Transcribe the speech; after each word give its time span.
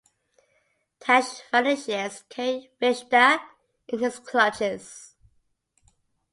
Tash 0.99 1.43
vanishes, 1.51 2.23
carrying 2.27 2.69
Rishda 2.81 3.39
in 3.87 3.99
his 3.99 4.17
clutches. 4.17 5.13